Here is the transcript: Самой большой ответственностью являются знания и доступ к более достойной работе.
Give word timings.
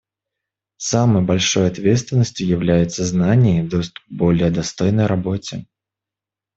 Самой 0.79 1.21
большой 1.21 1.67
ответственностью 1.67 2.47
являются 2.47 3.05
знания 3.05 3.59
и 3.63 3.67
доступ 3.69 4.03
к 4.03 4.07
более 4.11 4.49
достойной 4.49 5.05
работе. 5.05 5.67